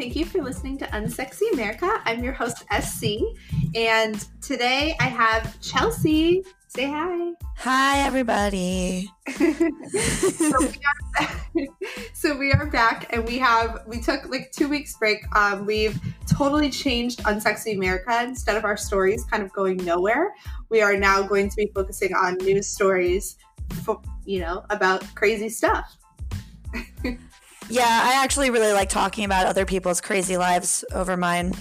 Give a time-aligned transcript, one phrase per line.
[0.00, 2.00] Thank you for listening to Unsexy America.
[2.06, 3.18] I'm your host, SC.
[3.74, 6.42] And today I have Chelsea.
[6.68, 7.32] Say hi.
[7.58, 9.10] Hi, everybody.
[9.28, 11.66] so, we are,
[12.14, 15.18] so, we are, back and we have, we took like two weeks break.
[15.36, 18.22] Um, we've totally changed Unsexy America.
[18.22, 20.34] Instead of our stories kind of going nowhere,
[20.70, 23.36] we are now going to be focusing on news stories,
[23.84, 25.98] for, you know, about crazy stuff.
[27.70, 31.54] Yeah, I actually really like talking about other people's crazy lives over mine.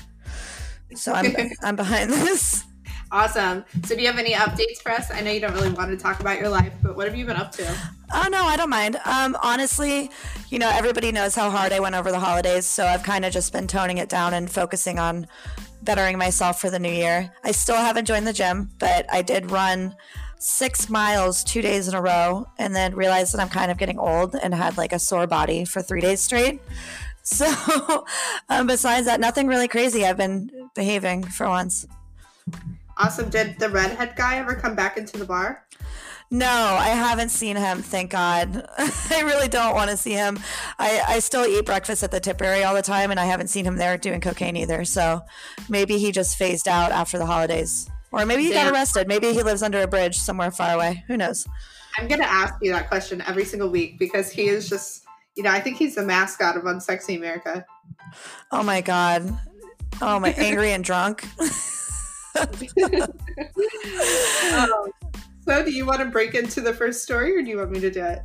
[0.95, 2.63] So I'm I'm behind this.
[3.11, 3.65] Awesome.
[3.85, 5.09] So do you have any updates for us?
[5.09, 7.25] I know you don't really want to talk about your life, but what have you
[7.25, 7.75] been up to?
[8.13, 8.97] Oh no, I don't mind.
[9.03, 10.11] Um, honestly,
[10.49, 13.33] you know, everybody knows how hard I went over the holidays, so I've kind of
[13.33, 15.25] just been toning it down and focusing on
[15.81, 17.31] bettering myself for the new year.
[17.43, 19.95] I still haven't joined the gym, but I did run
[20.39, 23.99] six miles two days in a row and then realized that I'm kind of getting
[23.99, 26.61] old and had like a sore body for three days straight.
[27.21, 28.05] So,
[28.49, 30.03] um, besides that, nothing really crazy.
[30.03, 31.85] I've been behaving for once.
[32.97, 33.29] Awesome.
[33.29, 35.63] Did the redhead guy ever come back into the bar?
[36.31, 37.83] No, I haven't seen him.
[37.83, 38.67] Thank God.
[38.77, 40.39] I really don't want to see him.
[40.79, 43.65] I, I still eat breakfast at the Tipperary all the time, and I haven't seen
[43.65, 44.83] him there doing cocaine either.
[44.85, 45.21] So
[45.69, 47.89] maybe he just phased out after the holidays.
[48.11, 48.65] Or maybe he Damn.
[48.65, 49.07] got arrested.
[49.07, 51.03] Maybe he lives under a bridge somewhere far away.
[51.07, 51.45] Who knows?
[51.97, 55.03] I'm going to ask you that question every single week because he is just,
[55.35, 57.65] you know, I think he's the mascot of Unsexy America.
[58.51, 59.37] Oh my God.
[60.01, 61.25] Oh, my angry and drunk.
[62.39, 63.09] um,
[65.45, 67.79] so, do you want to break into the first story or do you want me
[67.79, 68.21] to do it?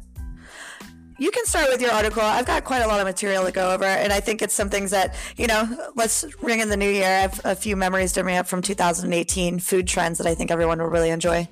[1.18, 2.22] You can start with your article.
[2.22, 4.70] I've got quite a lot of material to go over, and I think it's some
[4.70, 5.90] things that you know.
[5.94, 7.06] Let's ring in the new year.
[7.06, 10.50] I have a few memories to bring up from 2018 food trends that I think
[10.50, 11.48] everyone will really enjoy.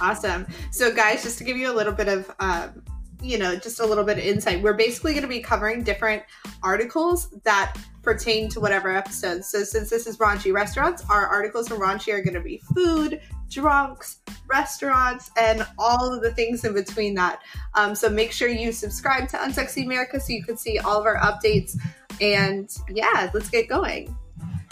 [0.00, 0.46] Awesome.
[0.70, 2.82] So, guys, just to give you a little bit of, um,
[3.22, 6.22] you know, just a little bit of insight, we're basically going to be covering different
[6.62, 9.44] articles that pertain to whatever episode.
[9.44, 13.20] So, since this is raunchy restaurants, our articles from raunchy are going to be food,
[13.52, 17.40] drunks, restaurants, and all of the things in between that.
[17.74, 21.06] Um, so make sure you subscribe to Unsexy America so you can see all of
[21.06, 21.76] our updates.
[22.20, 24.16] And yeah, let's get going.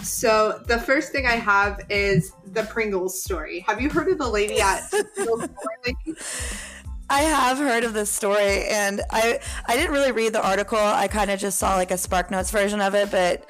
[0.03, 3.61] So the first thing I have is the Pringles story.
[3.61, 4.83] Have you heard of the lady at
[7.11, 10.79] I have heard of this story and I I didn't really read the article.
[10.79, 13.47] I kind of just saw like a Spark Notes version of it, but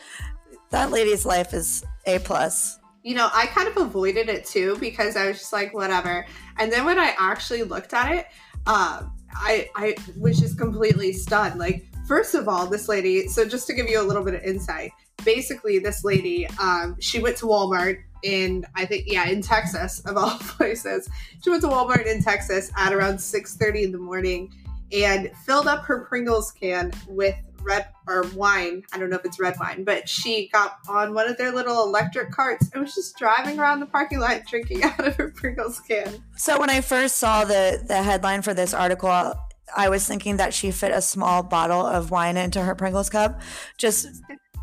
[0.71, 5.17] that lady's life is A plus you know, I kind of avoided it too because
[5.17, 6.27] I was just like, whatever.
[6.59, 8.27] And then when I actually looked at it,
[8.67, 9.03] uh,
[9.35, 11.59] I I was just completely stunned.
[11.59, 13.29] Like, first of all, this lady.
[13.29, 14.93] So just to give you a little bit of insight,
[15.25, 20.17] basically, this lady, um, she went to Walmart in I think yeah in Texas of
[20.17, 21.09] all places.
[21.43, 24.53] She went to Walmart in Texas at around six thirty in the morning
[24.93, 28.83] and filled up her Pringles can with red or wine.
[28.93, 31.83] I don't know if it's red wine, but she got on one of their little
[31.83, 35.81] electric carts and was just driving around the parking lot drinking out of her Pringles
[35.81, 36.23] can.
[36.37, 39.35] So when I first saw the the headline for this article,
[39.77, 43.41] I was thinking that she fit a small bottle of wine into her Pringles cup.
[43.79, 44.09] Just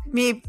[0.06, 0.42] me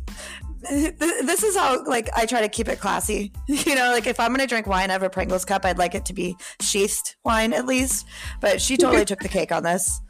[0.61, 3.31] this is how like I try to keep it classy.
[3.47, 5.95] You know, like if I'm gonna drink wine out of a Pringles cup, I'd like
[5.95, 8.05] it to be sheathed wine at least.
[8.41, 10.01] But she totally took the cake on this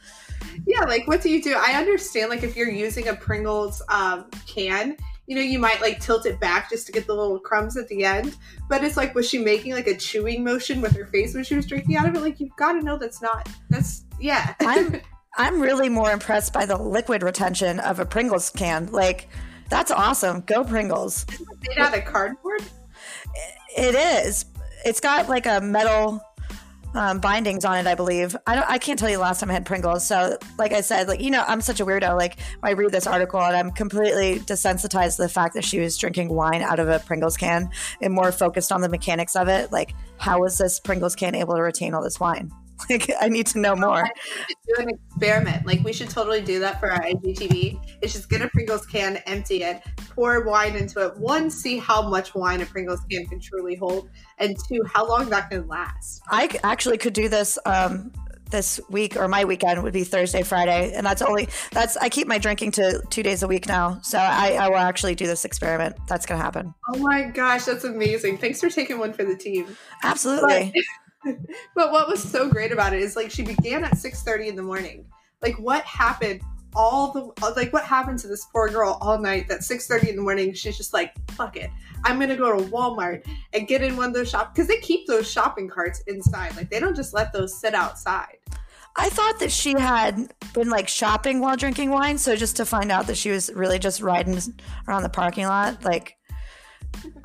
[0.66, 1.55] yeah, like what do you do?
[1.57, 4.97] I understand like if you're using a Pringles um, can,
[5.29, 7.88] you know, you might like tilt it back just to get the little crumbs at
[7.88, 8.35] the end.
[8.67, 11.55] But it's like, was she making like a chewing motion with her face when she
[11.55, 12.22] was drinking out of it?
[12.22, 13.47] Like, you've got to know that's not.
[13.69, 14.55] That's yeah.
[14.59, 14.99] I'm
[15.38, 18.88] I'm really more impressed by the liquid retention of a Pringles can.
[18.88, 19.29] Like,
[19.69, 20.41] that's awesome.
[20.41, 21.28] Go Pringles.
[21.67, 22.63] made out of cardboard.
[23.78, 23.94] It
[24.25, 24.45] is.
[24.83, 26.22] It's got like a metal
[26.95, 28.35] um, bindings on it, I believe.
[28.47, 28.69] I don't.
[28.69, 30.05] I can't tell you the last time I had Pringles.
[30.05, 32.17] So, like I said, like you know, I'm such a weirdo.
[32.17, 35.97] Like I read this article and I'm completely desensitized to the fact that she was
[35.97, 37.69] drinking wine out of a Pringles can,
[38.01, 39.72] and more focused on the mechanics of it.
[39.72, 42.52] Like, how was this Pringles can able to retain all this wine?
[42.90, 44.03] Like, I need to know more.
[44.47, 45.66] Do an experiment.
[45.66, 47.79] Like, we should totally do that for our IGTV.
[48.02, 49.84] It's just get a Pringles can, empty it,
[50.16, 51.17] pour wine into it.
[51.17, 55.29] One, see how much wine a Pringles can can truly hold, and two, how long
[55.29, 56.22] that can last.
[56.29, 57.59] I actually could do this.
[57.66, 58.11] Um,
[58.49, 62.28] this week or my weekend would be Thursday, Friday, and that's only that's I keep
[62.28, 65.46] my drinking to two days a week now, so I, I will actually do this
[65.46, 65.96] experiment.
[66.08, 66.73] That's gonna happen.
[66.91, 68.37] Oh my gosh, that's amazing!
[68.37, 69.67] Thanks for taking one for the team.
[70.03, 70.72] Absolutely.
[70.73, 70.84] But-
[71.75, 74.63] but what was so great about it is like she began at 6:30 in the
[74.63, 75.05] morning.
[75.41, 76.41] Like what happened
[76.75, 80.16] all the uh, like what happened to this poor girl all night that 6:30 in
[80.16, 81.69] the morning she's just like fuck it.
[82.03, 84.77] I'm going to go to Walmart and get in one of those shop cuz they
[84.77, 86.55] keep those shopping carts inside.
[86.55, 88.37] Like they don't just let those sit outside.
[88.95, 92.17] I thought that she had been like shopping while drinking wine.
[92.17, 94.37] So just to find out that she was really just riding
[94.87, 96.17] around the parking lot, like,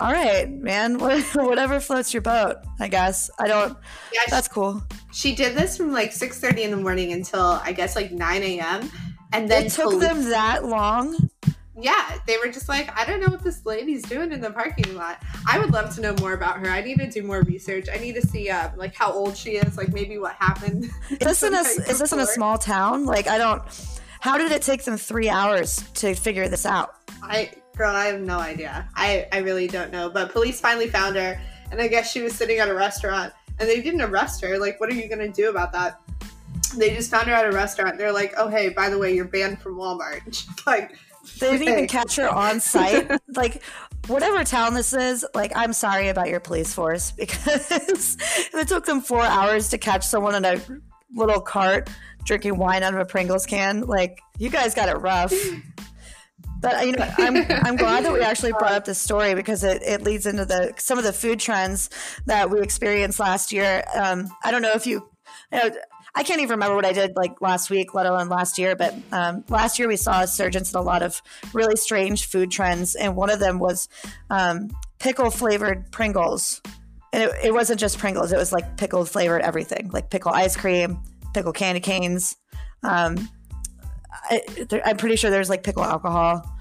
[0.00, 0.98] all right, man,
[1.34, 3.30] whatever floats your boat, I guess.
[3.38, 3.76] I don't,
[4.12, 4.82] yeah, that's cool.
[5.12, 8.42] She did this from like 6 30 in the morning until I guess like 9
[8.42, 8.90] a.m.
[9.32, 11.30] And then it took police- them that long
[11.76, 14.94] yeah, they were just like, I don't know what this lady's doing in the parking
[14.94, 15.22] lot.
[15.46, 16.68] I would love to know more about her.
[16.70, 17.88] I need to do more research.
[17.92, 20.84] I need to see uh, like how old she is, like maybe what happened.
[21.10, 23.06] Is this in a is this in a small town?
[23.06, 23.62] Like I don't.
[24.20, 26.94] How did it take them three hours to figure this out?
[27.22, 28.88] I girl, I have no idea.
[28.94, 30.08] I I really don't know.
[30.08, 31.40] But police finally found her,
[31.70, 34.58] and I guess she was sitting at a restaurant, and they didn't arrest her.
[34.58, 36.00] Like, what are you gonna do about that?
[36.76, 37.98] They just found her at a restaurant.
[37.98, 40.96] They're like, "Oh hey, by the way, you're banned from Walmart." like
[41.38, 43.10] they didn't even catch her on site.
[43.34, 43.62] like,
[44.06, 48.16] whatever town this is, like, I'm sorry about your police force because
[48.52, 50.60] it took them four hours to catch someone in a
[51.14, 51.88] little cart
[52.24, 53.82] drinking wine out of a Pringles can.
[53.82, 55.32] Like, you guys got it rough.
[56.64, 59.82] But you know, I'm I'm glad that we actually brought up this story because it,
[59.82, 61.90] it leads into the some of the food trends
[62.24, 63.84] that we experienced last year.
[63.94, 65.06] Um, I don't know if you,
[65.52, 65.70] you know,
[66.14, 68.74] I can't even remember what I did like last week, let alone last year.
[68.74, 71.20] But um, last year we saw a surge in a lot of
[71.52, 73.88] really strange food trends, and one of them was
[74.30, 76.62] um, pickle flavored Pringles.
[77.12, 80.56] And it, it, wasn't just Pringles; it was like pickle flavored everything, like pickle ice
[80.56, 81.02] cream,
[81.34, 82.36] pickle candy canes.
[82.82, 83.28] Um,
[84.30, 84.42] I,
[84.84, 86.53] am pretty sure there's like pickle alcohol.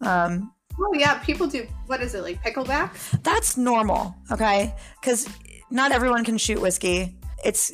[0.00, 1.66] Um, oh yeah, people do.
[1.86, 2.92] What is it like pickleback?
[3.22, 4.74] That's normal, okay?
[5.00, 5.28] Because
[5.70, 7.16] not everyone can shoot whiskey.
[7.44, 7.72] It's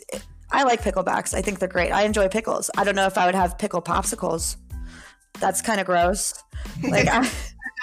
[0.51, 1.35] I like picklebacks.
[1.35, 1.91] I think they're great.
[1.91, 2.71] I enjoy pickles.
[2.77, 4.57] I don't know if I would have pickle popsicles.
[5.41, 6.35] That's kind of gross.
[6.83, 7.21] Like I,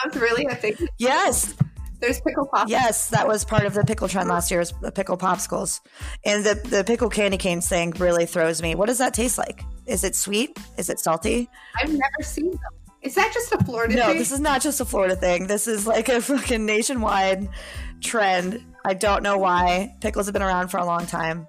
[0.03, 0.75] that's really a thing.
[0.97, 1.55] Yes.
[1.99, 2.67] There's pickle popsicles.
[2.67, 4.59] Yes, that was part of the pickle trend last year.
[4.59, 5.79] Was pickle popsicles,
[6.25, 8.75] and the the pickle candy canes thing really throws me.
[8.75, 9.63] What does that taste like?
[9.85, 10.59] Is it sweet?
[10.77, 11.49] Is it salty?
[11.81, 12.59] I've never seen them.
[13.03, 14.17] Is that just a Florida no, thing?
[14.17, 15.47] this is not just a Florida thing.
[15.47, 17.49] This is like a fucking nationwide
[18.01, 18.63] trend.
[18.85, 19.95] I don't know why.
[20.01, 21.47] Pickles have been around for a long time.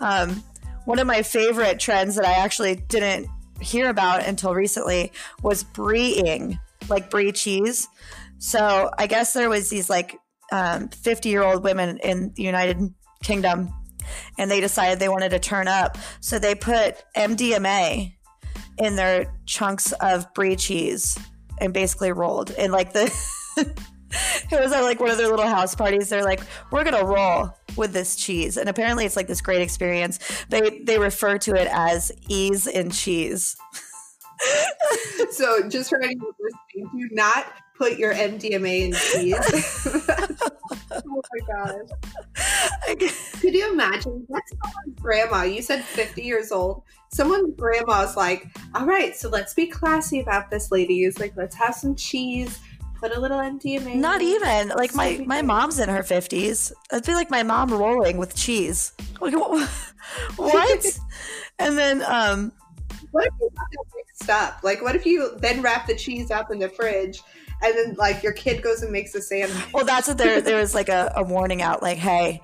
[0.00, 0.42] Um,
[0.84, 3.28] one of my favorite trends that I actually didn't
[3.60, 5.12] hear about until recently
[5.42, 6.58] was brieing,
[6.88, 7.88] like brie cheese.
[8.38, 10.18] So I guess there was these like
[10.50, 13.72] 50 um, year old women in the United Kingdom
[14.38, 15.98] and they decided they wanted to turn up.
[16.20, 18.14] So they put MDMA
[18.82, 21.18] in their chunks of brie cheese
[21.58, 22.50] and basically rolled.
[22.50, 23.04] And like the
[24.50, 26.08] it was at like one of their little house parties.
[26.08, 26.40] They're like,
[26.70, 30.18] we're gonna roll with this cheese, and apparently it's like this great experience.
[30.48, 33.56] They they refer to it as ease in cheese.
[35.30, 37.46] so just for anyone listening, do not
[37.82, 39.86] put your MDMA in cheese.
[40.92, 43.08] oh my gosh.
[43.40, 44.24] Could you imagine?
[44.28, 45.42] That's someone's grandma.
[45.42, 46.84] You said 50 years old.
[47.08, 48.46] Someone's grandma's like,
[48.76, 51.18] all right, so let's be classy about this, ladies.
[51.18, 52.60] Like, let's have some cheese
[53.02, 53.96] Put a little MDMA.
[53.96, 56.72] Not even like my my mom's in her fifties.
[56.92, 58.92] It'd be like my mom rolling with cheese.
[59.20, 59.34] Like
[60.36, 61.00] what?
[61.58, 62.52] and then um,
[63.10, 64.60] what if you got that mixed up?
[64.62, 67.20] Like, what if you then wrap the cheese up in the fridge?
[67.64, 69.72] And then, like, your kid goes and makes a sandwich.
[69.72, 70.40] Well, that's what there.
[70.40, 72.40] There was like a, a warning out, like, "Hey,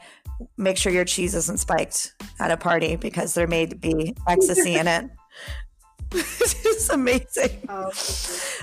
[0.56, 4.86] make sure your cheese isn't spiked at a party because there may be ecstasy in
[4.86, 5.10] it."
[6.12, 7.50] it's just amazing.
[7.68, 7.90] Oh,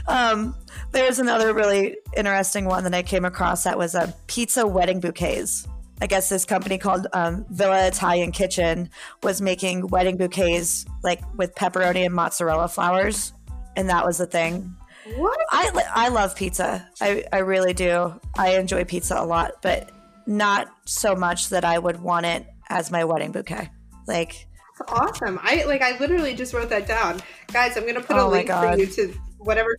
[0.08, 0.56] um,
[0.92, 5.68] there's another really interesting one that I came across that was a pizza wedding bouquets.
[6.02, 8.90] I guess this company called um, Villa Italian Kitchen
[9.24, 13.34] was making wedding bouquets like with pepperoni and mozzarella flowers,
[13.76, 14.76] and that was the thing.
[15.16, 15.38] What?
[15.52, 16.88] I, I love pizza.
[17.00, 18.20] I, I really do.
[18.38, 19.92] I enjoy pizza a lot, but
[20.26, 23.70] not so much that I would want it as my wedding bouquet.
[24.08, 24.48] Like,
[24.80, 25.40] that's awesome.
[25.42, 25.82] I like.
[25.82, 27.22] I literally just wrote that down,
[27.54, 27.78] guys.
[27.78, 29.78] I'm gonna put oh a link for you to whatever.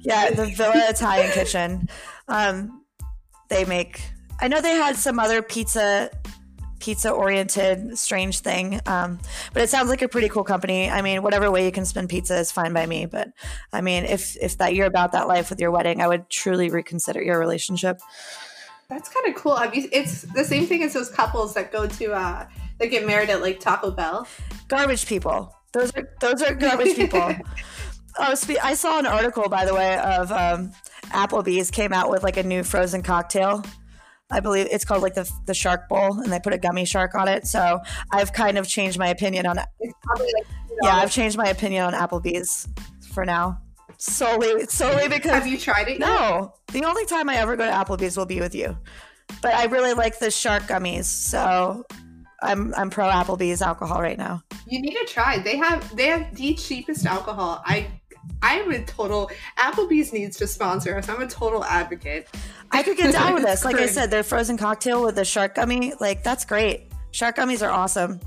[0.00, 1.88] Yeah, the Villa Italian Kitchen.
[2.28, 2.84] Um,
[3.48, 4.02] they make.
[4.40, 6.10] I know they had some other pizza
[6.78, 9.18] pizza oriented strange thing um,
[9.52, 12.08] but it sounds like a pretty cool company i mean whatever way you can spend
[12.08, 13.28] pizza is fine by me but
[13.72, 16.70] i mean if if that you're about that life with your wedding i would truly
[16.70, 18.00] reconsider your relationship
[18.88, 21.86] that's kind of cool have you it's the same thing as those couples that go
[21.86, 22.46] to uh
[22.78, 24.26] they get married at like Taco Bell.
[24.68, 25.54] Garbage people.
[25.72, 27.20] Those are those are garbage people.
[28.18, 30.72] oh, I saw an article by the way of um,
[31.06, 33.64] Applebee's came out with like a new frozen cocktail.
[34.30, 37.14] I believe it's called like the the shark bowl, and they put a gummy shark
[37.14, 37.46] on it.
[37.46, 37.80] So
[38.12, 39.66] I've kind of changed my opinion on it.
[39.80, 40.46] Like,
[40.82, 42.68] yeah, I've changed my opinion on Applebee's
[43.12, 43.60] for now.
[43.96, 45.98] Solely, solely because have you tried it?
[45.98, 46.00] Yet?
[46.00, 48.76] No, the only time I ever go to Applebee's will be with you.
[49.42, 51.84] But I really like the shark gummies, so
[52.42, 54.42] I'm I'm pro Applebee's alcohol right now.
[54.66, 55.38] You need to try.
[55.38, 57.62] They have they have the cheapest alcohol.
[57.64, 57.88] I
[58.42, 61.08] I'm a total Applebee's needs to sponsor us.
[61.08, 62.28] I'm a total advocate.
[62.70, 63.64] I could get down with this.
[63.64, 66.92] Like I said, their frozen cocktail with the shark gummy, like that's great.
[67.10, 68.20] Shark gummies are awesome.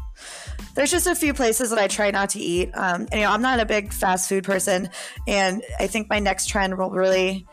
[0.75, 2.71] There's just a few places that I try not to eat.
[2.73, 4.89] Um, and, you know, I'm not a big fast food person,
[5.27, 7.45] and I think my next trend will really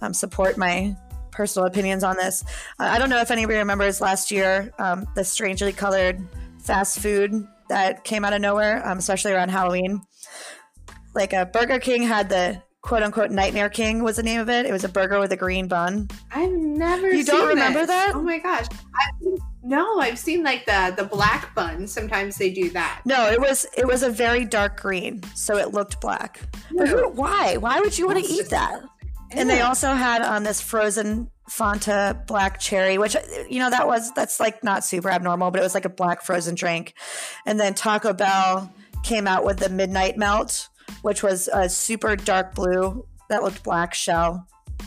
[0.00, 0.96] um, support my
[1.30, 2.44] personal opinions on this.
[2.78, 6.20] Uh, I don't know if anybody remembers last year um, the strangely colored
[6.60, 10.00] fast food that came out of nowhere, um, especially around Halloween.
[11.14, 14.66] Like a Burger King had the quote unquote Nightmare King was the name of it.
[14.66, 16.08] It was a burger with a green bun.
[16.30, 17.10] I've never.
[17.12, 17.88] You don't remember this.
[17.88, 18.12] that?
[18.14, 18.66] Oh my gosh!
[18.70, 21.86] I've, no, I've seen like the the black bun.
[21.86, 23.00] Sometimes they do that.
[23.04, 26.40] No, it was it was a very dark green, so it looked black.
[26.76, 27.56] But who, why?
[27.56, 28.82] Why would you want to eat that?
[29.36, 33.16] And they also had on um, this frozen Fanta black cherry, which
[33.48, 36.22] you know that was that's like not super abnormal, but it was like a black
[36.22, 36.94] frozen drink.
[37.46, 40.68] And then Taco Bell came out with the midnight melt,
[41.02, 44.46] which was a super dark blue that looked black shell.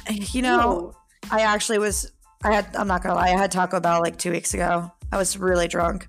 [0.10, 0.96] You know, Ooh.
[1.32, 2.12] I actually was
[2.44, 4.92] I had I'm not gonna lie, I had Taco Bell like two weeks ago.
[5.12, 6.08] I was really drunk.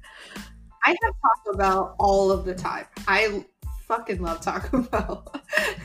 [0.84, 2.86] I have Taco Bell all of the time.
[3.06, 3.44] I
[3.86, 5.32] fucking love Taco Bell.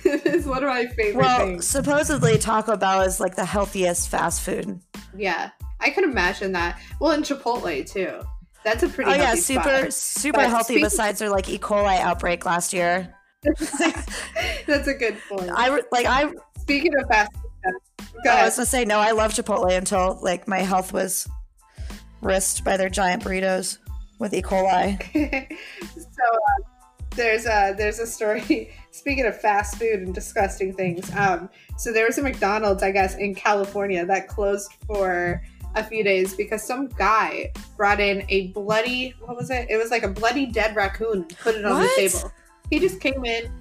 [0.03, 1.65] it is one of my favorite well, things.
[1.65, 4.79] supposedly Taco Bell is like the healthiest fast food.
[5.15, 6.79] Yeah, I can imagine that.
[6.99, 8.19] Well, in Chipotle too.
[8.63, 9.11] That's a pretty.
[9.11, 9.93] Oh yeah, super spot.
[9.93, 10.81] super but healthy.
[10.81, 11.57] Besides their like E.
[11.57, 13.13] coli outbreak last year.
[14.67, 15.49] That's a good point.
[15.53, 16.31] I like I.
[16.59, 18.99] Speaking of fast food, I was gonna say no.
[18.99, 21.27] I love Chipotle until like my health was
[22.21, 23.79] risked by their giant burritos
[24.19, 24.41] with E.
[24.41, 25.01] coli.
[25.97, 26.05] so.
[26.05, 26.73] Uh,
[27.15, 28.71] there's a there's a story.
[28.91, 33.15] Speaking of fast food and disgusting things, um, so there was a McDonald's, I guess,
[33.15, 35.41] in California that closed for
[35.75, 39.67] a few days because some guy brought in a bloody what was it?
[39.69, 41.95] It was like a bloody dead raccoon, put it on what?
[41.95, 42.31] the table.
[42.73, 43.51] He just came in.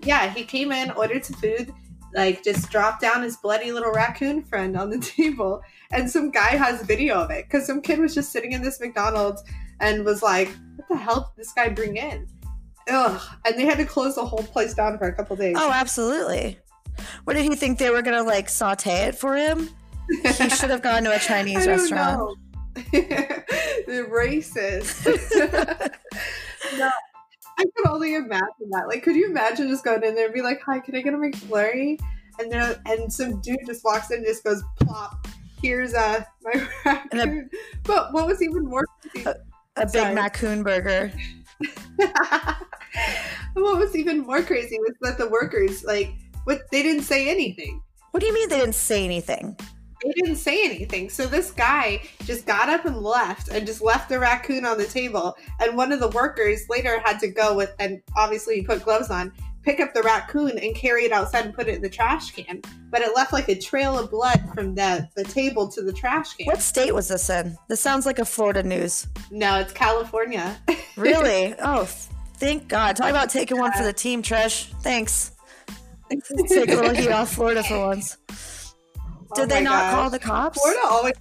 [0.00, 1.72] Yeah, he came in, ordered some food,
[2.14, 6.50] like just dropped down his bloody little raccoon friend on the table, and some guy
[6.50, 9.42] has video of it because some kid was just sitting in this McDonald's
[9.80, 12.28] and was like, "What the hell did this guy bring in?"
[12.90, 13.18] Ugh.
[13.46, 15.56] And they had to close the whole place down for a couple days.
[15.58, 16.58] Oh, absolutely.
[17.24, 19.70] What did he think they were gonna like saute it for him?
[20.10, 22.38] he should have gone to a Chinese restaurant.
[22.74, 25.06] the racist.
[26.76, 26.90] no,
[27.58, 28.86] I could only imagine that.
[28.86, 31.14] Like, could you imagine just going in there and be like, "Hi, can I get
[31.14, 31.98] a McFlurry?"
[32.38, 35.26] And then, and some dude just walks in and just goes plop.
[35.60, 37.50] Here's a my raccoon.
[37.52, 38.84] A, but what was even more
[39.26, 39.34] a,
[39.76, 41.12] a big raccoon burger.
[43.54, 46.12] what was even more crazy was that the workers, like,
[46.44, 47.82] what they didn't say anything.
[48.12, 49.56] What do you mean they didn't say anything?
[50.02, 51.10] They didn't say anything.
[51.10, 54.86] So this guy just got up and left and just left the raccoon on the
[54.86, 55.36] table.
[55.60, 59.10] And one of the workers later had to go with, and obviously he put gloves
[59.10, 62.30] on, pick up the raccoon and carry it outside and put it in the trash
[62.30, 62.62] can.
[62.90, 66.34] But it left like a trail of blood from the, the table to the trash
[66.34, 66.46] can.
[66.46, 67.56] What state was this in?
[67.68, 69.06] This sounds like a Florida news.
[69.30, 70.56] No, it's California.
[70.96, 71.54] really?
[71.58, 71.84] Oh,
[72.36, 72.96] thank God.
[72.96, 74.72] Talk about taking one for the team, Trish.
[74.82, 75.32] Thanks.
[76.48, 78.16] Take a little heat off Florida for once.
[79.34, 79.94] Did oh they not gosh.
[79.94, 80.58] call the cops?
[80.58, 81.14] Florida always.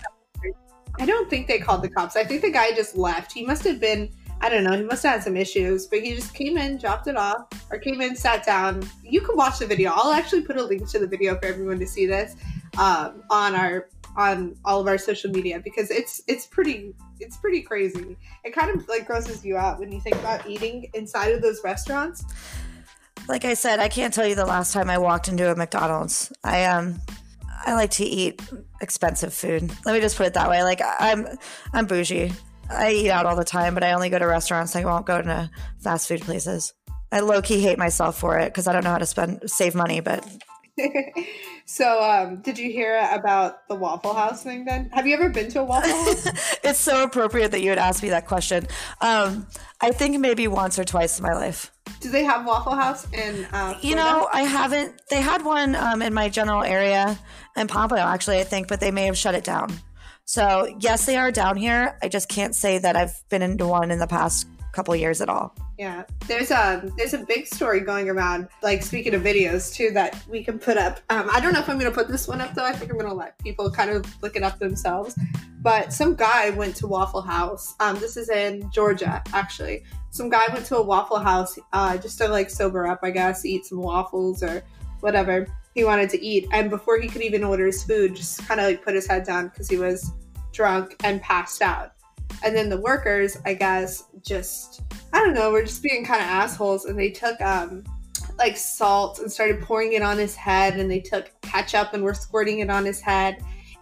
[1.00, 2.16] I don't think they called the cops.
[2.16, 3.32] I think the guy just left.
[3.32, 4.10] He must have been
[4.40, 7.08] I don't know, he must have had some issues, but he just came in, dropped
[7.08, 8.88] it off, or came in, sat down.
[9.04, 9.92] You can watch the video.
[9.94, 12.36] I'll actually put a link to the video for everyone to see this
[12.78, 17.62] um, on our on all of our social media because it's it's pretty it's pretty
[17.62, 18.16] crazy.
[18.44, 21.62] It kind of like grosses you out when you think about eating inside of those
[21.64, 22.24] restaurants.
[23.28, 26.32] Like I said, I can't tell you the last time I walked into a McDonald's.
[26.44, 27.02] I um
[27.66, 28.42] I like to eat
[28.82, 29.72] expensive food.
[29.86, 30.64] Let me just put it that way.
[30.64, 31.28] Like I'm
[31.74, 32.32] I'm bougie.
[32.70, 34.76] I eat out all the time, but I only go to restaurants.
[34.76, 35.50] I won't go to
[35.80, 36.74] fast food places.
[37.12, 39.74] I low key hate myself for it because I don't know how to spend save
[39.74, 40.02] money.
[40.02, 40.28] But
[41.66, 44.66] so, um, did you hear about the Waffle House thing?
[44.66, 46.60] Then, have you ever been to a Waffle House?
[46.64, 48.68] it's so appropriate that you would ask me that question.
[49.02, 49.48] Um,
[49.82, 51.72] I think maybe once or twice in my life.
[52.00, 53.46] Do they have Waffle House in?
[53.52, 55.02] Uh, you know, I haven't.
[55.10, 57.18] They had one um, in my general area
[57.56, 58.40] in Pompano, actually.
[58.40, 59.74] I think, but they may have shut it down.
[60.26, 61.98] So yes, they are down here.
[62.02, 65.28] I just can't say that I've been into one in the past couple years at
[65.28, 65.56] all.
[65.80, 68.48] Yeah, there's a there's a big story going around.
[68.62, 71.00] Like speaking of videos too, that we can put up.
[71.10, 72.64] Um, I don't know if I'm to put this one up though.
[72.64, 75.18] I think I'm to let people kind of look it up themselves.
[75.62, 77.74] But some guy went to Waffle House.
[77.80, 79.84] Um, this is in Georgia, actually.
[80.12, 83.44] Some guy went to a Waffle House uh, just to like sober up, I guess,
[83.44, 84.64] eat some waffles or
[85.00, 86.48] whatever he wanted to eat.
[86.52, 89.26] And before he could even order his food, just kind of like put his head
[89.26, 90.14] down because he was
[90.54, 91.94] drunk and passed out.
[92.44, 94.82] And then the workers, I guess, just
[95.14, 97.84] I don't know, were just being kind of assholes, and they took um
[98.38, 102.14] like salt and started pouring it on his head, and they took ketchup and were
[102.14, 103.38] squirting it on his head.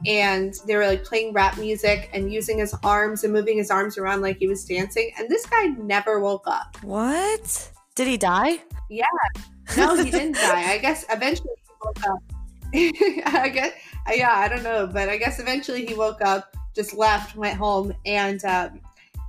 [0.05, 3.97] And they were like playing rap music and using his arms and moving his arms
[3.97, 5.11] around like he was dancing.
[5.17, 6.77] And this guy never woke up.
[6.83, 7.71] What?
[7.95, 8.59] Did he die?
[8.89, 9.05] Yeah.
[9.77, 10.73] No, he didn't die.
[10.73, 12.19] I guess eventually he woke up.
[12.75, 13.73] I guess,
[14.13, 17.93] yeah, I don't know, but I guess eventually he woke up, just left, went home,
[18.05, 18.79] and um,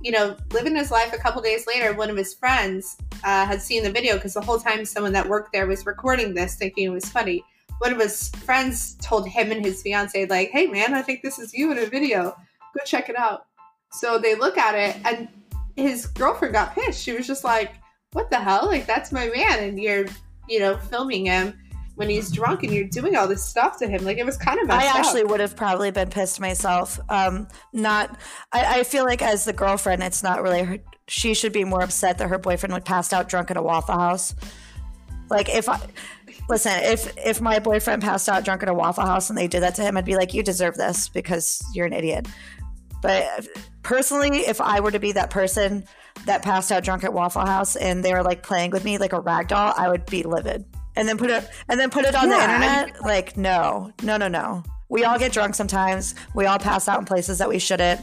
[0.01, 1.13] you know, living his life.
[1.13, 4.41] A couple days later, one of his friends uh, had seen the video because the
[4.41, 7.43] whole time someone that worked there was recording this, thinking it was funny.
[7.79, 11.39] One of his friends told him and his fiance, like, "Hey, man, I think this
[11.39, 12.35] is you in a video.
[12.73, 13.45] Go check it out."
[13.91, 15.27] So they look at it, and
[15.75, 17.01] his girlfriend got pissed.
[17.01, 17.75] She was just like,
[18.13, 18.65] "What the hell?
[18.65, 20.05] Like, that's my man, and you're,
[20.49, 21.57] you know, filming him."
[21.97, 24.05] When he's drunk and you're doing all this stuff to him.
[24.05, 24.69] Like it was kind of.
[24.69, 25.31] I actually up.
[25.31, 26.99] would have probably been pissed myself.
[27.09, 28.17] Um, not.
[28.53, 30.77] I, I feel like as the girlfriend, it's not really her.
[31.07, 33.97] She should be more upset that her boyfriend would passed out drunk at a Waffle
[33.97, 34.35] House.
[35.29, 35.79] Like if I
[36.47, 39.63] listen, if if my boyfriend passed out drunk at a Waffle House and they did
[39.63, 42.27] that to him, I'd be like, you deserve this because you're an idiot.
[43.01, 43.47] But
[43.81, 45.83] personally, if I were to be that person
[46.25, 49.13] that passed out drunk at Waffle House and they were like playing with me like
[49.13, 50.65] a rag doll, I would be livid
[50.97, 53.01] and then put it and then put it on yeah, the internet.
[53.03, 54.63] like no, no, no, no.
[54.89, 56.15] We all get drunk sometimes.
[56.33, 58.01] We all pass out in places that we shouldn't.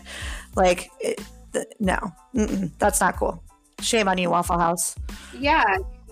[0.55, 1.21] Like it,
[1.53, 1.99] th- no,
[2.35, 3.43] Mm-mm, that's not cool.
[3.81, 4.95] Shame on you, Waffle House.
[5.39, 5.65] Yeah,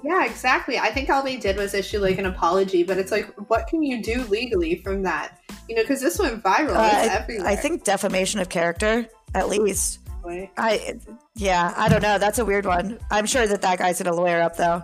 [0.02, 0.78] yeah, exactly.
[0.78, 3.82] I think all they did was issue like an apology, but it's like, what can
[3.82, 5.38] you do legally from that?
[5.68, 6.74] You know, because this went viral.
[6.74, 7.46] Uh, everywhere.
[7.46, 10.00] I think defamation of character, at least.
[10.56, 11.00] I,
[11.34, 12.18] yeah, I don't know.
[12.18, 12.98] That's a weird one.
[13.10, 14.82] I'm sure that that guy's gonna lawyer up though.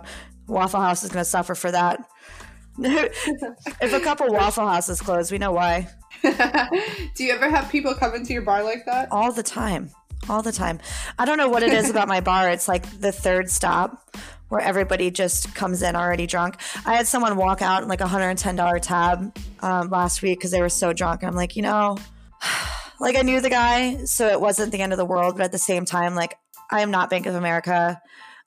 [0.49, 2.03] Waffle House is going to suffer for that.
[2.81, 5.89] if a couple Waffle Houses close, we know why.
[6.21, 9.09] Do you ever have people come into your bar like that?
[9.11, 9.91] All the time.
[10.29, 10.79] All the time.
[11.17, 12.49] I don't know what it is about my bar.
[12.49, 14.09] It's like the third stop
[14.49, 16.57] where everybody just comes in already drunk.
[16.85, 20.61] I had someone walk out in like a $110 tab um, last week because they
[20.61, 21.23] were so drunk.
[21.23, 21.97] I'm like, you know,
[22.99, 25.37] like I knew the guy, so it wasn't the end of the world.
[25.37, 26.35] But at the same time, like,
[26.71, 28.01] I am not Bank of America.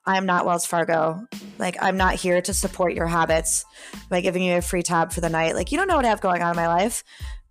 [0.05, 1.27] I'm not Wells Fargo.
[1.59, 3.65] Like, I'm not here to support your habits
[4.09, 5.55] by giving you a free tab for the night.
[5.55, 7.05] Like, you don't know what I have going on in my life.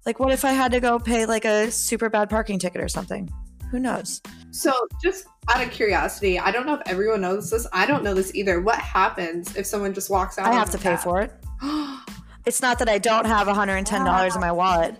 [0.05, 2.89] Like, what if I had to go pay like a super bad parking ticket or
[2.89, 3.31] something?
[3.69, 4.21] Who knows?
[4.51, 7.65] So, just out of curiosity, I don't know if everyone knows this.
[7.71, 8.59] I don't know this either.
[8.59, 10.47] What happens if someone just walks out?
[10.47, 11.31] I have to pay for it.
[12.45, 14.25] it's not that I don't have $110 wow.
[14.25, 14.53] in my ah.
[14.53, 14.95] wallet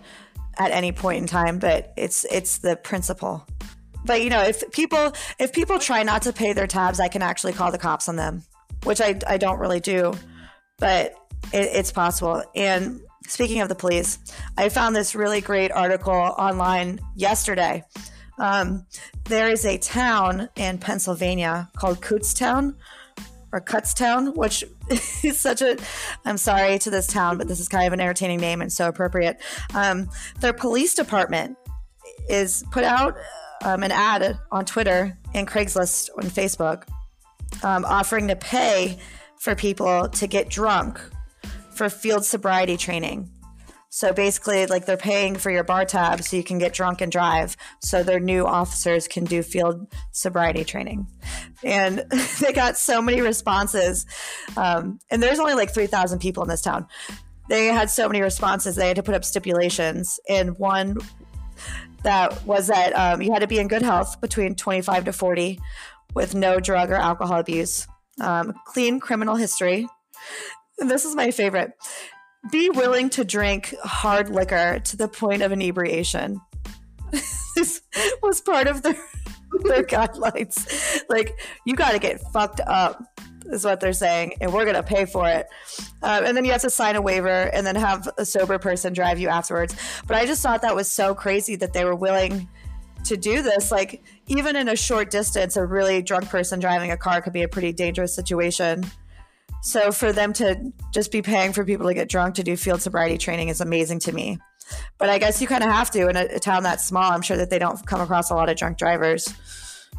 [0.58, 3.46] at any point in time, but it's it's the principle
[4.04, 7.22] but you know if people if people try not to pay their tabs i can
[7.22, 8.42] actually call the cops on them
[8.84, 10.12] which i, I don't really do
[10.78, 11.14] but
[11.52, 14.18] it, it's possible and speaking of the police
[14.56, 17.84] i found this really great article online yesterday
[18.38, 18.86] um,
[19.24, 22.74] there is a town in pennsylvania called kutztown
[23.52, 24.64] or Kutztown, which
[25.22, 25.76] is such a,
[26.24, 28.88] I'm sorry to this town, but this is kind of an entertaining name and so
[28.88, 29.40] appropriate.
[29.74, 30.08] Um,
[30.40, 31.56] their police department
[32.28, 33.16] is put out
[33.62, 36.84] um, an ad on Twitter and Craigslist on Facebook
[37.62, 38.98] um, offering to pay
[39.38, 41.00] for people to get drunk
[41.70, 43.30] for field sobriety training.
[43.94, 47.12] So basically, like they're paying for your bar tab so you can get drunk and
[47.12, 51.06] drive, so their new officers can do field sobriety training.
[51.62, 51.98] And
[52.40, 54.06] they got so many responses.
[54.56, 56.86] Um, and there's only like 3,000 people in this town.
[57.50, 60.18] They had so many responses, they had to put up stipulations.
[60.26, 60.96] And one
[62.02, 65.60] that was that um, you had to be in good health between 25 to 40
[66.14, 67.86] with no drug or alcohol abuse,
[68.20, 69.86] um, clean criminal history.
[70.78, 71.72] This is my favorite.
[72.50, 76.40] Be willing to drink hard liquor to the point of inebriation.
[77.54, 77.82] this
[78.22, 78.96] was part of their,
[79.64, 81.02] their guidelines.
[81.08, 83.02] Like, you got to get fucked up
[83.46, 85.46] is what they're saying, and we're going to pay for it.
[86.02, 88.92] Um, and then you have to sign a waiver and then have a sober person
[88.92, 89.76] drive you afterwards.
[90.06, 92.48] But I just thought that was so crazy that they were willing
[93.04, 93.70] to do this.
[93.70, 97.42] Like, even in a short distance, a really drunk person driving a car could be
[97.42, 98.84] a pretty dangerous situation.
[99.62, 102.82] So for them to just be paying for people to get drunk to do field
[102.82, 104.38] sobriety training is amazing to me.
[104.98, 107.12] But I guess you kind of have to in a, a town that small.
[107.12, 109.32] I'm sure that they don't come across a lot of drunk drivers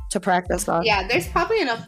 [0.09, 0.83] to practice on.
[0.83, 1.85] Yeah, there's probably enough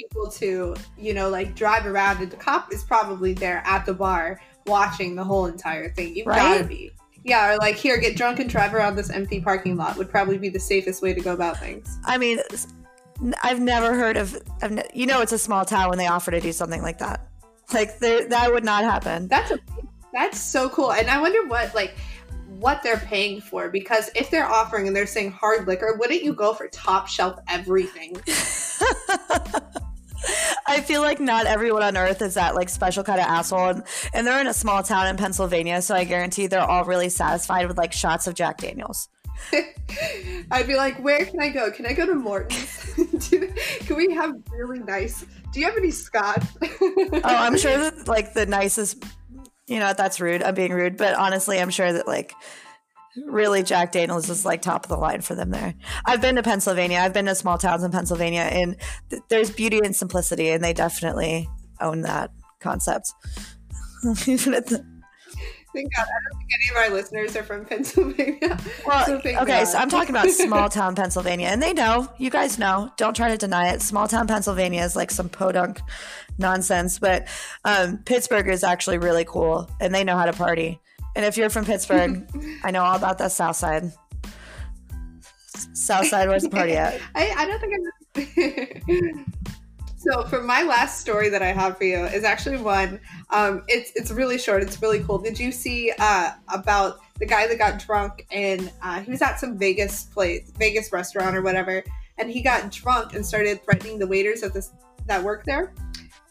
[0.00, 3.94] people to, you know, like drive around and the cop is probably there at the
[3.94, 6.16] bar watching the whole entire thing.
[6.16, 6.38] You've right?
[6.38, 6.92] gotta be.
[7.24, 10.38] Yeah, or like here, get drunk and drive around this empty parking lot would probably
[10.38, 11.98] be the safest way to go about things.
[12.04, 12.38] I mean,
[13.42, 16.30] I've never heard of, I've ne- you know, it's a small town when they offer
[16.30, 17.26] to do something like that.
[17.74, 19.28] Like that would not happen.
[19.28, 19.58] That's a,
[20.12, 21.94] that's so cool, and I wonder what like
[22.58, 26.32] what they're paying for because if they're offering and they're saying hard liquor, wouldn't you
[26.32, 28.16] go for top shelf everything?
[30.66, 33.82] I feel like not everyone on earth is that like special kind of asshole, and,
[34.14, 37.66] and they're in a small town in Pennsylvania, so I guarantee they're all really satisfied
[37.66, 39.08] with like shots of Jack Daniels.
[40.50, 41.70] I'd be like, where can I go?
[41.70, 42.94] Can I go to Morton's?
[43.86, 45.24] can we have really nice?
[45.52, 46.44] Do you have any scotch?
[46.62, 49.04] oh, I'm sure that like the nicest.
[49.66, 50.42] You know, that's rude.
[50.42, 52.34] I'm being rude, but honestly, I'm sure that like
[53.26, 55.74] really Jack Daniels is like top of the line for them there.
[56.04, 56.98] I've been to Pennsylvania.
[56.98, 58.76] I've been to small towns in Pennsylvania, and
[59.10, 61.48] th- there's beauty and simplicity, and they definitely
[61.80, 62.30] own that
[62.60, 63.12] concept.
[64.26, 64.84] Even at the
[65.72, 66.02] Thank God.
[66.02, 68.58] I don't think any of our listeners are from Pennsylvania.
[68.86, 69.64] Well, so okay, God.
[69.66, 72.08] so I'm talking about small town Pennsylvania, and they know.
[72.18, 72.90] You guys know.
[72.96, 73.82] Don't try to deny it.
[73.82, 75.80] Small town Pennsylvania is like some podunk
[76.38, 77.28] nonsense, but
[77.64, 80.80] um, Pittsburgh is actually really cool, and they know how to party.
[81.20, 82.26] And if you're from Pittsburgh,
[82.64, 83.92] I know all about the South Side.
[85.74, 86.98] South Side, where's the party at?
[87.14, 87.74] I, I don't think
[89.06, 89.34] I'm.
[89.98, 92.98] So for my last story that I have for you is actually one.
[93.28, 94.62] Um, it's it's really short.
[94.62, 95.18] It's really cool.
[95.18, 99.38] Did you see uh, about the guy that got drunk and uh, he was at
[99.38, 101.84] some Vegas place, Vegas restaurant or whatever,
[102.16, 104.70] and he got drunk and started threatening the waiters at this
[105.04, 105.74] that work there.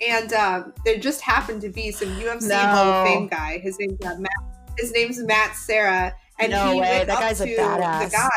[0.02, 2.58] And um, there just happened to be some UFC no.
[2.58, 3.60] Hall of Fame guy.
[3.60, 4.49] His name's uh, Matt.
[4.80, 7.04] His name's Matt Serra, and no he way.
[7.06, 8.06] that guy's a badass.
[8.06, 8.30] The guy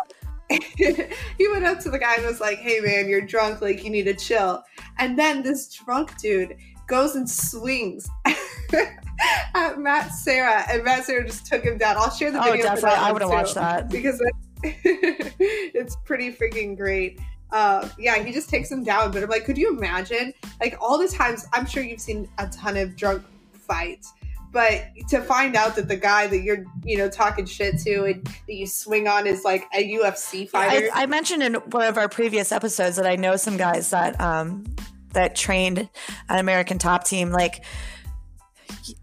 [1.38, 3.60] he went up to the guy and was like, "Hey man, you're drunk.
[3.60, 4.62] Like you need to chill."
[4.98, 8.08] And then this drunk dude goes and swings
[9.54, 11.96] at Matt Serra, and Matt Serra just took him down.
[11.96, 12.60] I'll share the video.
[12.60, 12.98] Oh, definitely.
[12.98, 14.22] I would have watched that because
[14.62, 17.20] it's pretty freaking great.
[17.50, 19.10] Uh, yeah, he just takes him down.
[19.10, 20.32] But I'm like, could you imagine?
[20.60, 24.12] Like all the times, I'm sure you've seen a ton of drunk fights
[24.52, 28.24] but to find out that the guy that you're you know talking shit to and
[28.24, 30.88] that you swing on is like a UFC fighter.
[30.94, 34.20] I, I mentioned in one of our previous episodes that I know some guys that
[34.20, 34.64] um
[35.14, 35.88] that trained
[36.28, 37.64] an American Top Team like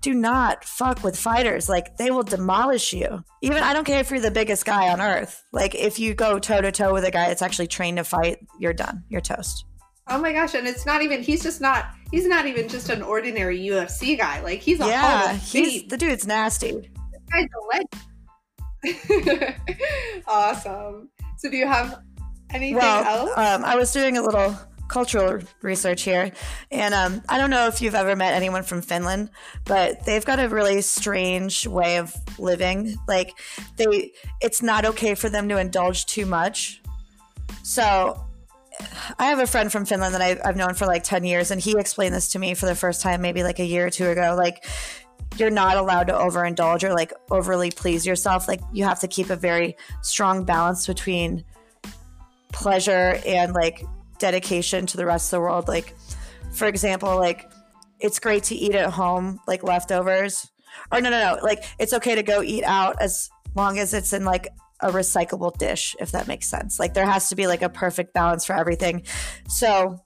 [0.01, 1.69] do not fuck with fighters.
[1.69, 3.23] Like they will demolish you.
[3.41, 5.43] Even I don't care if you're the biggest guy on earth.
[5.51, 8.39] Like if you go toe to toe with a guy that's actually trained to fight,
[8.59, 9.03] you're done.
[9.09, 9.65] You're toast.
[10.09, 10.55] Oh my gosh!
[10.55, 11.21] And it's not even.
[11.21, 11.91] He's just not.
[12.11, 14.41] He's not even just an ordinary UFC guy.
[14.41, 15.33] Like he's a yeah.
[15.35, 16.89] He's the dude's nasty.
[17.31, 19.55] Guy's a legend.
[20.27, 21.09] awesome.
[21.37, 22.01] So do you have
[22.49, 23.31] anything well, else?
[23.37, 24.55] Um, I was doing a little
[24.87, 26.31] cultural research here,
[26.71, 29.29] and um, I don't know if you've ever met anyone from Finland,
[29.65, 32.95] but they've got a really strange way of living.
[33.07, 33.37] Like
[33.77, 36.81] they, it's not okay for them to indulge too much.
[37.63, 38.25] So
[39.17, 41.59] I have a friend from Finland that I, I've known for like 10 years, and
[41.59, 44.09] he explained this to me for the first time maybe like a year or two
[44.09, 44.35] ago.
[44.37, 44.65] Like,
[45.37, 48.47] you're not allowed to overindulge or like overly please yourself.
[48.47, 51.43] Like, you have to keep a very strong balance between
[52.51, 53.83] pleasure and like
[54.17, 55.67] dedication to the rest of the world.
[55.67, 55.95] Like,
[56.51, 57.51] for example, like,
[57.99, 60.49] it's great to eat at home, like leftovers.
[60.91, 61.43] Or no, no, no.
[61.43, 64.47] Like, it's okay to go eat out as long as it's in like
[64.81, 66.79] a recyclable dish, if that makes sense.
[66.79, 69.03] Like there has to be like a perfect balance for everything.
[69.47, 70.03] So,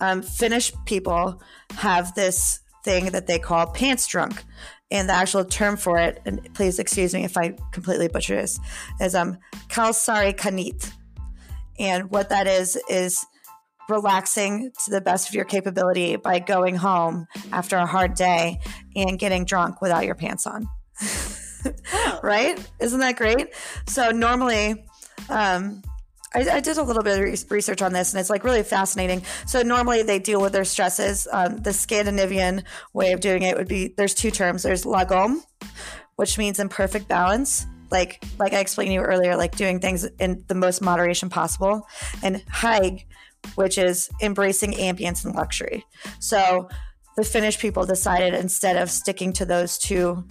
[0.00, 4.44] um, Finnish people have this thing that they call pants drunk.
[4.90, 8.58] And the actual term for it, and please excuse me if I completely butcher this,
[9.00, 9.36] is um,
[9.68, 10.92] kalsarikännit.
[11.78, 13.26] And what that is, is
[13.90, 18.60] relaxing to the best of your capability by going home after a hard day
[18.96, 20.66] and getting drunk without your pants on.
[22.22, 22.58] right?
[22.80, 23.48] Isn't that great?
[23.86, 24.84] So normally,
[25.28, 25.82] um,
[26.34, 29.22] I, I, did a little bit of research on this, and it's like really fascinating.
[29.46, 31.26] So normally they deal with their stresses.
[31.32, 34.62] Um, the Scandinavian way of doing it would be there's two terms.
[34.62, 35.40] There's lagom,
[36.16, 40.04] which means in perfect balance, like like I explained to you earlier, like doing things
[40.04, 41.86] in the most moderation possible,
[42.22, 43.06] and haig,
[43.54, 45.84] which is embracing ambience and luxury.
[46.18, 46.68] So
[47.16, 50.24] the Finnish people decided instead of sticking to those two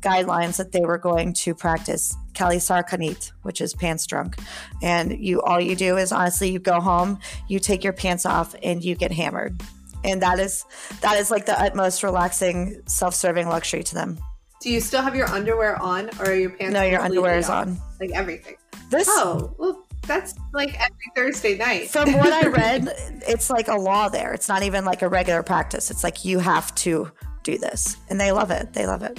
[0.00, 4.36] guidelines that they were going to practice kalsarikännit, which is pants drunk.
[4.82, 8.54] And you all you do is honestly you go home, you take your pants off
[8.62, 9.60] and you get hammered.
[10.04, 10.64] And that is
[11.00, 14.18] that is like the utmost relaxing self-serving luxury to them.
[14.60, 16.74] Do you still have your underwear on or are your pants?
[16.74, 17.78] No, your underwear is on.
[18.00, 18.56] Like everything.
[18.90, 21.90] This Oh, well that's like every Thursday night.
[21.90, 22.88] From what I read,
[23.26, 24.32] it's like a law there.
[24.32, 25.90] It's not even like a regular practice.
[25.90, 27.10] It's like you have to
[27.42, 27.96] do this.
[28.08, 28.72] And they love it.
[28.72, 29.18] They love it.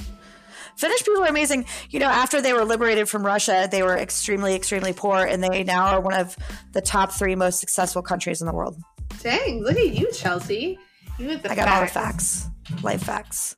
[0.79, 1.65] Finnish people are amazing.
[1.89, 5.65] You know, after they were liberated from Russia, they were extremely, extremely poor, and they
[5.65, 6.37] now are one of
[6.71, 8.77] the top three most successful countries in the world.
[9.21, 10.79] Dang, look at you, Chelsea.
[11.17, 11.67] You I got facts.
[11.67, 12.47] all the facts,
[12.81, 13.57] life facts.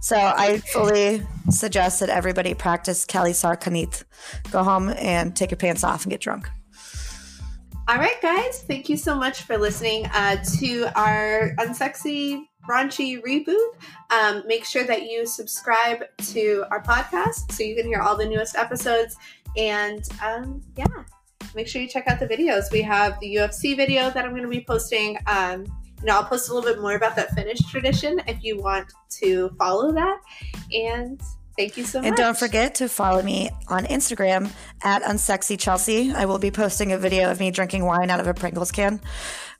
[0.00, 4.02] So I fully suggest that everybody practice Kelly Sarkanit.
[4.50, 6.48] Go home and take your pants off and get drunk.
[7.90, 8.62] All right, guys.
[8.62, 13.56] Thank you so much for listening uh, to our unsexy raunchy reboot.
[14.12, 18.26] Um, make sure that you subscribe to our podcast so you can hear all the
[18.26, 19.16] newest episodes.
[19.56, 20.86] And um, yeah,
[21.56, 22.70] make sure you check out the videos.
[22.70, 25.18] We have the UFC video that I'm going to be posting.
[25.26, 25.64] Um,
[25.98, 28.86] you know, I'll post a little bit more about that Finnish tradition if you want
[29.18, 30.20] to follow that.
[30.72, 31.20] And
[31.60, 32.08] thank you so much.
[32.08, 34.50] And don't forget to follow me on Instagram
[34.82, 36.14] at unsexychelsea.
[36.14, 39.00] I will be posting a video of me drinking wine out of a Pringles can.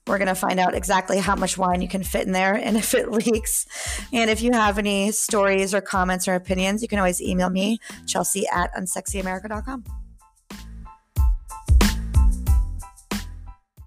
[0.07, 2.77] We're going to find out exactly how much wine you can fit in there and
[2.83, 3.67] if it leaks.
[4.13, 7.79] And if you have any stories or comments or opinions, you can always email me,
[8.07, 10.00] chelsea at unsexyamerica.com.